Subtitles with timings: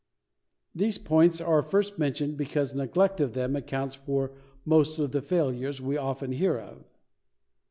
[0.73, 4.31] These points are first mentioned because neglect of them accounts for
[4.65, 6.87] most of the failures we often hear of.